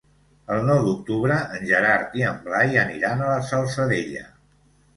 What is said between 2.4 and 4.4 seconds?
Blai aniran a la Salzadella.